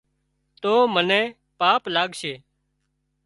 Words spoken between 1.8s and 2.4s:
لاڳشي